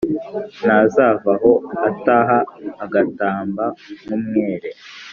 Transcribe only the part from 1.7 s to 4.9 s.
ataha Agatamba nk’umwere?